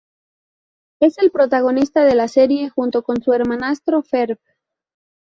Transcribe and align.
Es 0.99 1.19
el 1.19 1.29
protagonista 1.29 2.03
de 2.05 2.15
la 2.15 2.27
serie 2.27 2.71
junto 2.71 3.03
con 3.03 3.21
su 3.21 3.33
hermanastro 3.33 4.01
Ferb. 4.01 4.39